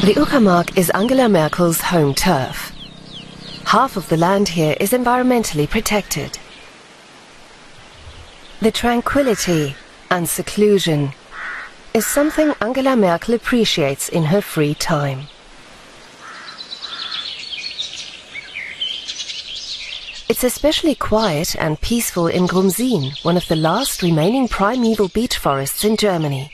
[0.00, 2.72] The Uckermark is Angela Merkel's home turf.
[3.64, 6.38] Half of the land here is environmentally protected.
[8.60, 9.74] The tranquility
[10.08, 11.14] and seclusion
[11.92, 15.26] is something Angela Merkel appreciates in her free time.
[20.28, 25.84] It's especially quiet and peaceful in Grumsin, one of the last remaining primeval beech forests
[25.84, 26.52] in Germany.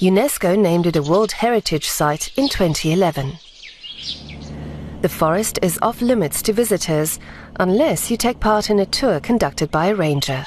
[0.00, 3.38] UNESCO named it a World Heritage Site in 2011.
[5.00, 7.18] The forest is off limits to visitors
[7.58, 10.44] unless you take part in a tour conducted by a ranger.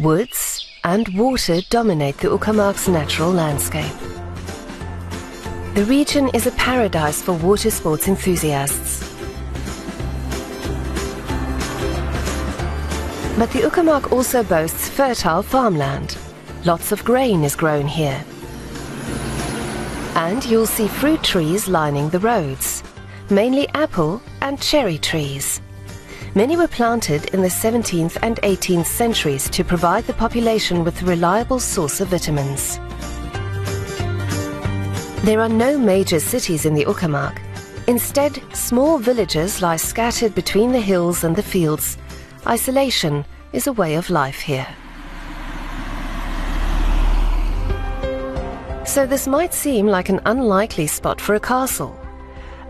[0.00, 3.94] Woods and water dominate the Uckermark's natural landscape.
[5.74, 9.07] The region is a paradise for water sports enthusiasts.
[13.38, 16.18] But the Uckermark also boasts fertile farmland.
[16.64, 18.24] Lots of grain is grown here.
[20.16, 22.82] And you'll see fruit trees lining the roads,
[23.30, 25.60] mainly apple and cherry trees.
[26.34, 31.04] Many were planted in the 17th and 18th centuries to provide the population with a
[31.04, 32.78] reliable source of vitamins.
[35.22, 37.38] There are no major cities in the Uckermark.
[37.86, 41.96] Instead, small villages lie scattered between the hills and the fields.
[42.46, 44.66] Isolation is a way of life here.
[48.86, 51.98] So this might seem like an unlikely spot for a castle.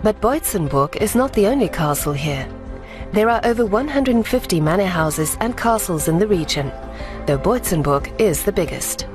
[0.02, 2.48] But Boitzenburg is not the only castle here.
[3.12, 6.72] There are over 150 manor houses and castles in the region,
[7.26, 9.06] though Boitzenburg is the biggest.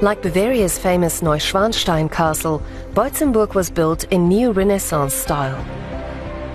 [0.00, 2.62] Like Bavaria's famous Neuschwanstein castle,
[2.94, 5.64] Boitzenburg was built in Neo Renaissance style.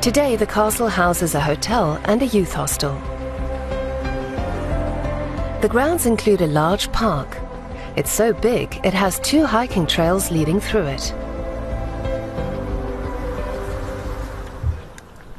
[0.04, 2.96] Today the castle houses a hotel and a youth hostel.
[5.62, 7.40] The grounds include a large park.
[7.96, 11.14] It's so big it has two hiking trails leading through it.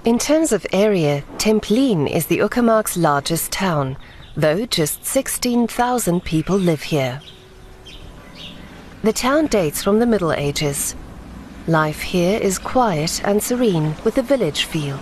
[0.06, 3.98] In terms of area, Templin is the Uckermark's largest town,
[4.34, 7.20] though just 16,000 people live here.
[9.02, 10.96] The town dates from the Middle Ages.
[11.66, 15.00] Life here is quiet and serene with a village feel.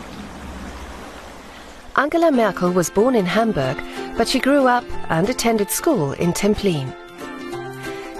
[1.96, 3.82] Angela Merkel was born in Hamburg,
[4.16, 6.94] but she grew up and attended school in Templin.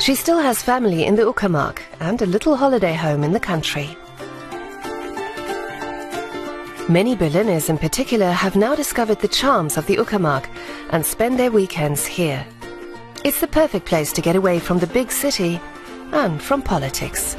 [0.00, 3.96] She still has family in the Uckermark and a little holiday home in the country.
[6.88, 10.48] Many Berliners in particular have now discovered the charms of the Uckermark
[10.90, 12.44] and spend their weekends here.
[13.24, 15.60] It's the perfect place to get away from the big city
[16.10, 17.36] and from politics.